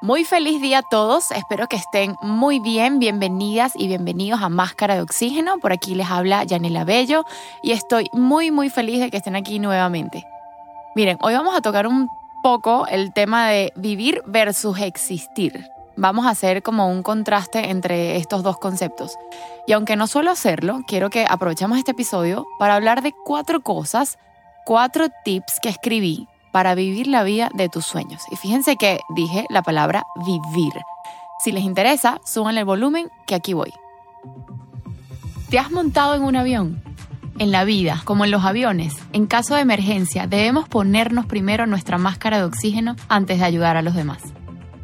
[0.00, 4.94] Muy feliz día a todos, espero que estén muy bien, bienvenidas y bienvenidos a Máscara
[4.94, 5.58] de Oxígeno.
[5.58, 7.24] Por aquí les habla Yanela Bello
[7.64, 10.24] y estoy muy muy feliz de que estén aquí nuevamente.
[10.94, 12.08] Miren, hoy vamos a tocar un
[12.44, 15.66] poco el tema de vivir versus existir.
[15.96, 19.16] Vamos a hacer como un contraste entre estos dos conceptos.
[19.66, 24.16] Y aunque no suelo hacerlo, quiero que aprovechemos este episodio para hablar de cuatro cosas,
[24.64, 28.22] cuatro tips que escribí para vivir la vida de tus sueños.
[28.30, 30.72] Y fíjense que dije la palabra vivir.
[31.42, 33.72] Si les interesa, suban el volumen que aquí voy.
[35.50, 36.82] ¿Te has montado en un avión?
[37.38, 41.96] En la vida, como en los aviones, en caso de emergencia debemos ponernos primero nuestra
[41.96, 44.22] máscara de oxígeno antes de ayudar a los demás.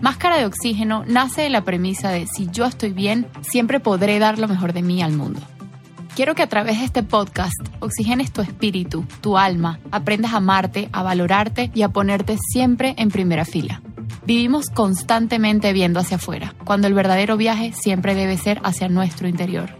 [0.00, 4.38] Máscara de oxígeno nace de la premisa de si yo estoy bien, siempre podré dar
[4.38, 5.40] lo mejor de mí al mundo.
[6.20, 10.90] Quiero que a través de este podcast oxigenes tu espíritu, tu alma, aprendas a amarte,
[10.92, 13.80] a valorarte y a ponerte siempre en primera fila.
[14.26, 19.79] Vivimos constantemente viendo hacia afuera, cuando el verdadero viaje siempre debe ser hacia nuestro interior.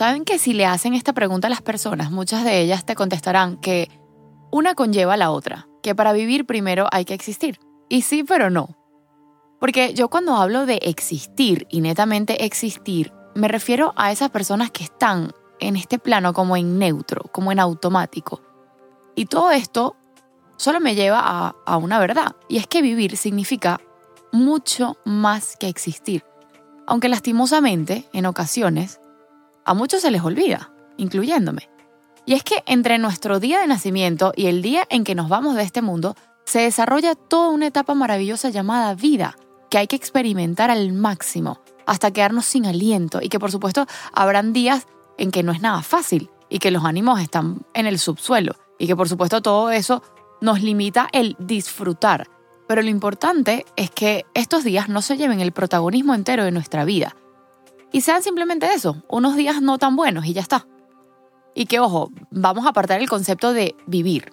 [0.00, 3.58] Saben que si le hacen esta pregunta a las personas, muchas de ellas te contestarán
[3.58, 3.90] que
[4.50, 7.60] una conlleva a la otra, que para vivir primero hay que existir.
[7.90, 8.78] Y sí, pero no.
[9.58, 14.84] Porque yo cuando hablo de existir y netamente existir, me refiero a esas personas que
[14.84, 18.40] están en este plano como en neutro, como en automático.
[19.14, 19.96] Y todo esto
[20.60, 23.80] solo me lleva a, una verdad, y es que vivir significa
[24.30, 26.22] mucho más que existir.
[26.86, 29.00] Aunque lastimosamente, en ocasiones,
[29.64, 31.70] a muchos se les olvida, incluyéndome.
[32.26, 35.56] Y es que entre nuestro día de nacimiento y el día en que nos vamos
[35.56, 36.14] de este mundo,
[36.44, 39.38] se desarrolla toda una etapa maravillosa llamada vida,
[39.70, 44.52] que hay que experimentar al máximo, hasta quedarnos sin aliento y que por supuesto habrán
[44.52, 44.86] días
[45.16, 48.86] en que no es nada fácil y que los ánimos están en el subsuelo y
[48.86, 50.02] que por supuesto todo eso
[50.40, 52.28] nos limita el disfrutar.
[52.68, 56.84] Pero lo importante es que estos días no se lleven el protagonismo entero de nuestra
[56.84, 57.16] vida,
[57.92, 60.66] y sean simplemente eso, unos días no tan buenos y ya está.
[61.54, 64.32] Y que, ojo, vamos a apartar el concepto de vivir.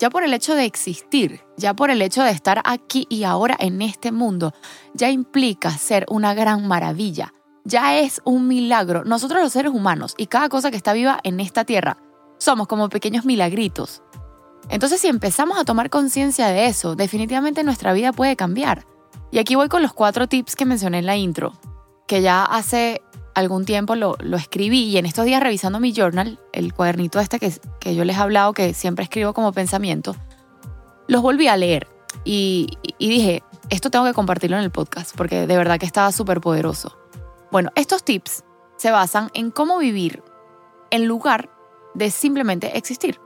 [0.00, 3.56] Ya por el hecho de existir, ya por el hecho de estar aquí y ahora
[3.60, 4.52] en este mundo,
[4.92, 7.32] ya implica ser una gran maravilla.
[7.64, 9.04] Ya es un milagro.
[9.04, 11.98] Nosotros los seres humanos y cada cosa que está viva en esta tierra
[12.38, 14.02] somos como pequeños milagritos.
[14.68, 18.86] Entonces si empezamos a tomar conciencia de eso, definitivamente nuestra vida puede cambiar.
[19.30, 21.52] Y aquí voy con los cuatro tips que mencioné en la intro
[22.06, 23.02] que ya hace
[23.34, 27.52] algún tiempo lo, escribí y en estos días revisando mi journal, el cuadernito este que,
[27.80, 30.14] que yo les he hablado, que siempre escribo como pensamiento,
[31.08, 31.88] los volví a leer
[32.24, 36.12] y, y dije, esto tengo que compartirlo en el podcast porque de verdad que estaba
[36.12, 36.96] súper poderoso.
[37.50, 38.44] Bueno, estos tips
[38.76, 40.22] se basan en cómo vivir
[40.90, 41.50] en lugar
[41.94, 43.20] de simplemente existir.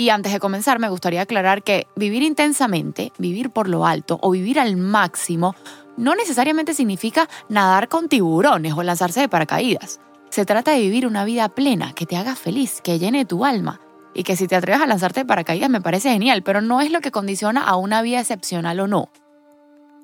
[0.00, 4.30] Y antes de comenzar, me gustaría aclarar que vivir intensamente, vivir por lo alto o
[4.30, 5.56] vivir al máximo
[5.96, 10.00] no necesariamente significa nadar con tiburones o lanzarse de paracaídas.
[10.30, 13.80] Se trata de vivir una vida plena, que te haga feliz, que llene tu alma.
[14.14, 16.92] Y que si te atreves a lanzarte de paracaídas me parece genial, pero no es
[16.92, 19.08] lo que condiciona a una vida excepcional o no.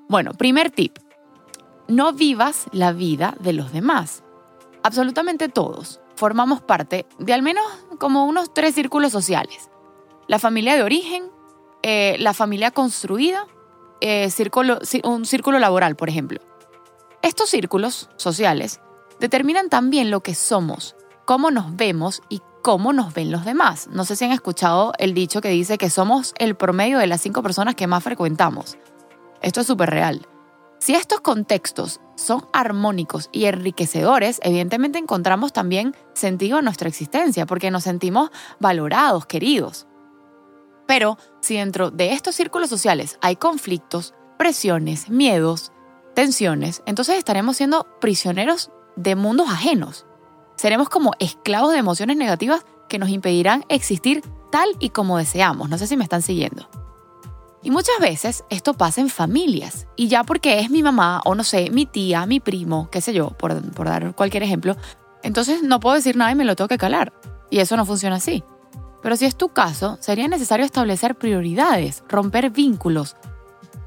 [0.09, 0.99] Bueno, primer tip.
[1.87, 4.25] No vivas la vida de los demás.
[4.83, 7.65] Absolutamente todos formamos parte de al menos
[7.99, 9.71] como unos tres círculos sociales.
[10.27, 11.25] La familia de origen,
[11.83, 13.47] eh, la familia construida
[14.01, 14.29] eh,
[15.05, 16.41] un círculo laboral, por ejemplo.
[17.23, 18.81] Estos círculos sociales
[19.19, 23.89] determinan también lo que somos, cómo nos vemos y cómo nos ven los demás.
[23.91, 27.22] No sé si han escuchado el dicho que dice que somos el promedio de las
[27.22, 28.77] cinco personas que más frecuentamos.
[29.41, 30.27] Esto es súper real.
[30.78, 37.71] Si estos contextos son armónicos y enriquecedores, evidentemente encontramos también sentido a nuestra existencia, porque
[37.71, 39.87] nos sentimos valorados, queridos.
[40.86, 45.72] Pero si dentro de estos círculos sociales hay conflictos, presiones, miedos,
[46.15, 50.07] tensiones, entonces estaremos siendo prisioneros de mundos ajenos.
[50.57, 54.22] Seremos como esclavos de emociones negativas que nos impedirán existir
[54.53, 55.69] tal y como deseamos.
[55.69, 56.69] No sé si me están siguiendo.
[57.65, 59.89] Y muchas veces esto pasa en familias.
[59.97, 63.15] Y ya porque es mi mamá o no sé, mi tía, mi primo, qué sé
[63.15, 63.54] yo, por,
[63.84, 64.77] dar cualquier ejemplo,
[65.22, 67.15] entonces no puedo decir nada y me lo tengo que calar.
[67.51, 68.45] Y eso no funciona así.
[69.04, 73.16] Pero si es tu caso, sería necesario establecer prioridades, romper vínculos,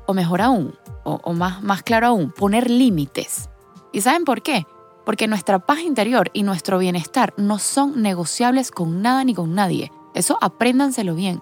[0.05, 3.49] o mejor aún, o, más, más claro aún, poner límites.
[3.91, 4.67] ¿Y saben por qué?
[5.07, 9.91] Porque nuestra paz interior y nuestro bienestar no son negociables con nada ni con nadie.
[10.13, 11.41] Eso apréndanselo bien.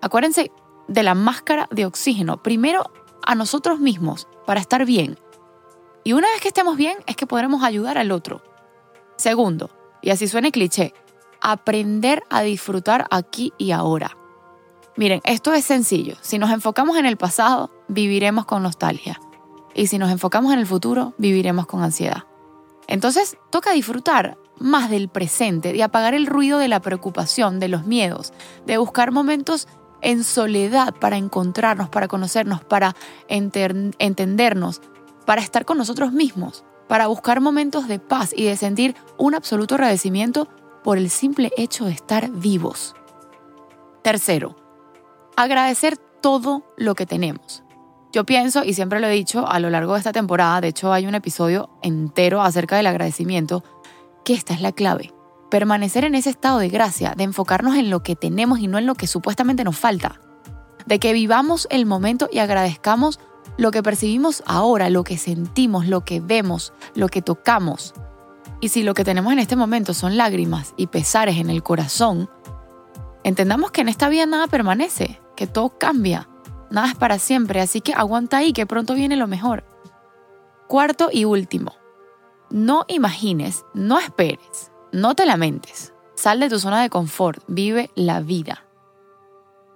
[0.00, 0.52] Acuérdense
[0.86, 2.44] de la máscara de oxígeno.
[2.44, 2.92] Primero
[3.26, 5.18] a nosotros mismos para estar bien.
[6.04, 8.40] Y una vez que estemos bien es que podremos ayudar al otro.
[9.16, 9.70] Segundo,
[10.00, 10.94] y así suene cliché,
[11.52, 14.16] aprender a disfrutar aquí y ahora.
[14.96, 16.16] Miren, esto es sencillo.
[16.22, 19.20] Si nos enfocamos en el pasado, viviremos con nostalgia.
[19.74, 22.24] Y si nos enfocamos en el futuro, viviremos con ansiedad.
[22.88, 27.84] Entonces, toca disfrutar más del presente, de apagar el ruido de la preocupación, de los
[27.84, 28.32] miedos,
[28.64, 29.68] de buscar momentos
[30.00, 32.96] en soledad para encontrarnos, para conocernos, para
[33.28, 34.80] entendernos,
[35.26, 39.74] para estar con nosotros mismos, para buscar momentos de paz y de sentir un absoluto
[39.74, 40.48] agradecimiento
[40.86, 42.94] por el simple hecho de estar vivos.
[44.04, 44.54] Tercero,
[45.36, 47.64] agradecer todo lo que tenemos.
[48.12, 50.92] Yo pienso, y siempre lo he dicho a lo largo de esta temporada, de hecho
[50.92, 53.64] hay un episodio entero acerca del agradecimiento,
[54.24, 55.12] que esta es la clave.
[55.50, 58.86] Permanecer en ese estado de gracia, de enfocarnos en lo que tenemos y no en
[58.86, 60.20] lo que supuestamente nos falta.
[60.86, 63.18] De que vivamos el momento y agradezcamos
[63.58, 67.92] lo que percibimos ahora, lo que sentimos, lo que vemos, lo que tocamos.
[68.60, 72.30] Y si lo que tenemos en este momento son lágrimas y pesares en el corazón,
[73.22, 76.28] entendamos que en esta vida nada permanece, que todo cambia,
[76.70, 79.64] nada es para siempre, así que aguanta ahí que pronto viene lo mejor.
[80.68, 81.74] Cuarto y último,
[82.50, 88.20] no imagines, no esperes, no te lamentes, sal de tu zona de confort, vive la
[88.20, 88.64] vida.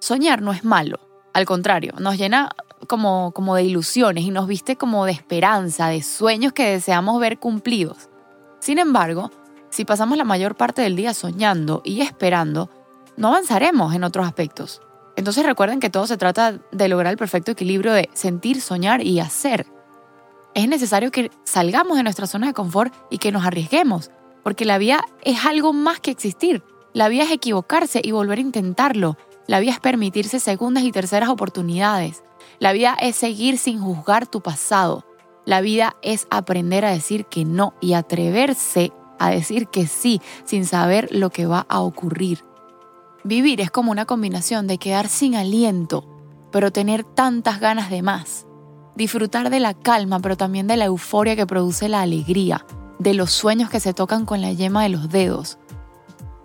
[0.01, 0.99] Soñar no es malo,
[1.33, 2.51] al contrario, nos llena
[2.89, 7.39] como, como de ilusiones y nos viste como de esperanza, de sueños que deseamos ver
[7.39, 8.10] cumplidos.
[8.61, 9.31] Sin embargo,
[9.71, 12.71] si pasamos la mayor parte del día soñando y esperando,
[13.17, 14.83] no avanzaremos en otros aspectos.
[15.17, 19.21] Entonces recuerden que todo se trata de lograr el perfecto equilibrio de sentir, soñar y
[19.21, 19.67] hacer.
[20.55, 24.11] Es necesario que salgamos de nuestra zona de confort y que nos arriesguemos,
[24.43, 26.63] porque la vida es algo más que existir.
[26.93, 29.17] La vida es equivocarse y volver a intentarlo.
[29.47, 32.25] La vida es permitirse segundas y terceras oportunidades.
[32.59, 35.05] La vida es seguir sin juzgar tu pasado.
[35.51, 40.65] La vida es aprender a decir que no y atreverse a decir que sí sin
[40.65, 42.45] saber lo que va a ocurrir.
[43.25, 46.05] Vivir es como una combinación de quedar sin aliento,
[46.53, 48.47] pero tener tantas ganas de más.
[48.95, 52.65] Disfrutar de la calma, pero también de la euforia que produce la alegría,
[53.01, 55.59] de los sueños que se tocan con la yema de los dedos.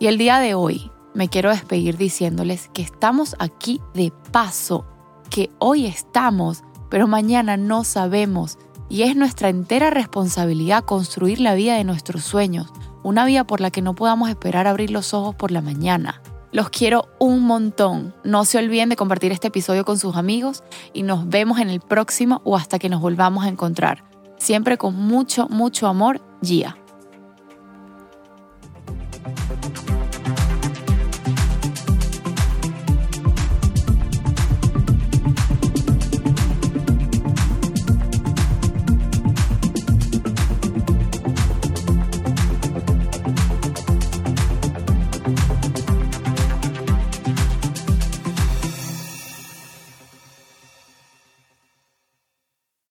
[0.00, 4.84] Y el día de hoy me quiero despedir diciéndoles que estamos aquí de paso,
[5.30, 8.58] que hoy estamos, pero mañana no sabemos.
[8.88, 12.72] Y es nuestra entera responsabilidad construir la vida de nuestros sueños,
[13.02, 16.22] una vida por la que no podamos esperar abrir los ojos por la mañana.
[16.52, 18.14] Los quiero un montón.
[18.24, 20.62] No se olviden de compartir este episodio con sus amigos
[20.92, 24.04] y nos vemos en el próximo o hasta que nos volvamos a encontrar.
[24.38, 26.76] Siempre con mucho, mucho amor, Gia.